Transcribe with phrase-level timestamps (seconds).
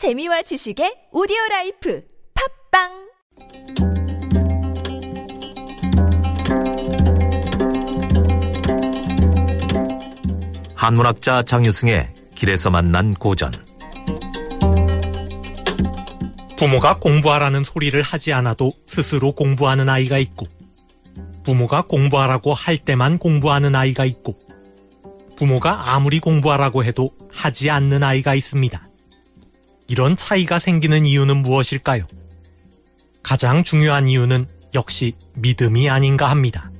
[0.00, 2.02] 재미와 지식의 오디오 라이프
[2.72, 2.88] 팟빵
[10.74, 13.52] 한문학자 장유승의 길에서 만난 고전
[16.56, 20.46] 부모가 공부하라는 소리를 하지 않아도 스스로 공부하는 아이가 있고,
[21.44, 24.38] 부모가 공부하라고 할 때만 공부하는 아이가 있고,
[25.36, 28.89] 부모가 아무리 공부하라고 해도 하지 않는 아이가 있습니다.
[29.90, 32.06] 이런 차이가 생기는 이유는 무엇일까요?
[33.24, 36.70] 가장 중요한 이유는 역시 믿음이 아닌가 합니다.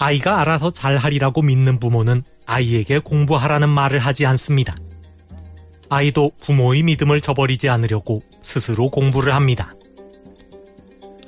[0.00, 4.74] 아이가 알아서 잘하리라고 믿는 부모는 아이에게 공부하라는 말을 하지 않습니다.
[5.88, 9.74] 아이도 부모의 믿음을 저버리지 않으려고 스스로 공부를 합니다.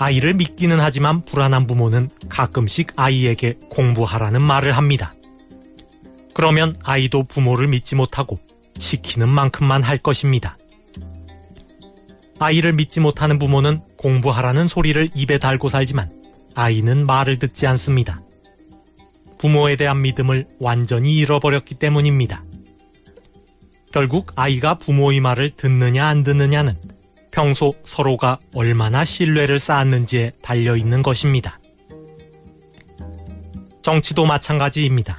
[0.01, 5.15] 아이를 믿기는 하지만 불안한 부모는 가끔씩 아이에게 공부하라는 말을 합니다.
[6.35, 8.41] 그러면 아이도 부모를 믿지 못하고
[8.81, 10.59] 시키는 만큼만 할 것입니다.
[12.39, 16.11] 아이를 믿지 못하는 부모는 공부하라는 소리를 입에 달고 살지만
[16.55, 18.23] 아이는 말을 듣지 않습니다.
[19.39, 22.45] 부모에 대한 믿음을 완전히 잃어버렸기 때문입니다.
[23.93, 26.75] 결국 아이가 부모의 말을 듣느냐 안 듣느냐는
[27.31, 31.61] 평소 서로가 얼마나 신뢰를 쌓았는지에 달려 있는 것입니다.
[33.83, 35.19] 정치도 마찬가지입니다.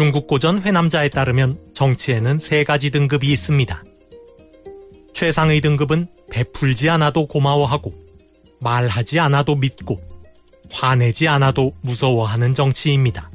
[0.00, 3.84] 중국 고전 회남자에 따르면 정치에는 세 가지 등급이 있습니다.
[5.12, 7.92] 최상의 등급은 베풀지 않아도 고마워하고
[8.60, 10.00] 말하지 않아도 믿고
[10.72, 13.30] 화내지 않아도 무서워하는 정치입니다.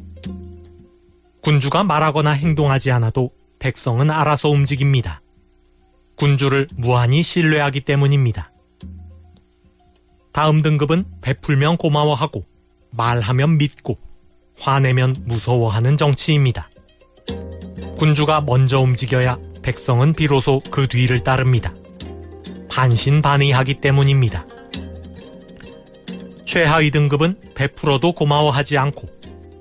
[1.43, 3.29] 군주가 말하거나 행동하지 않아도
[3.59, 5.21] 백성은 알아서 움직입니다.
[6.15, 8.51] 군주를 무한히 신뢰하기 때문입니다.
[10.31, 12.43] 다음 등급은 베풀면 고마워하고
[12.89, 13.99] 말하면 믿고
[14.59, 16.69] 화내면 무서워하는 정치입니다.
[17.97, 21.73] 군주가 먼저 움직여야 백성은 비로소 그 뒤를 따릅니다.
[22.69, 24.45] 반신반의하기 때문입니다.
[26.45, 29.09] 최하위 등급은 베풀어도 고마워하지 않고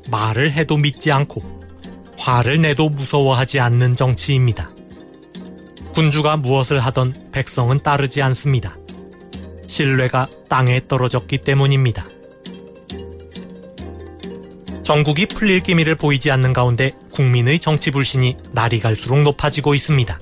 [0.08, 1.42] 말을 해도 믿지 않고
[2.18, 4.70] 화를 내도 무서워하지 않는 정치입니다.
[5.94, 8.76] 군주가 무엇을 하던 백성은 따르지 않습니다.
[9.66, 12.06] 신뢰가 땅에 떨어졌기 때문입니다.
[14.84, 20.20] 전국이 풀릴 기미를 보이지 않는 가운데 국민의 정치 불신이 날이 갈수록 높아지고 있습니다.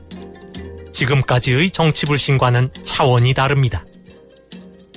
[0.93, 3.85] 지금까지의 정치 불신과는 차원이 다릅니다.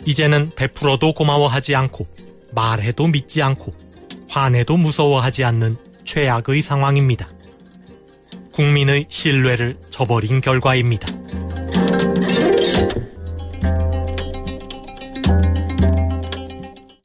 [0.06, 2.06] 이제는 베풀어도 고마워하지 않고
[2.52, 3.74] 말해도 믿지 않고
[4.30, 7.28] 화내도 무서워하지 않는 최악의 상황입니다.
[8.54, 11.08] 국민의 신뢰를 저버린 결과입니다.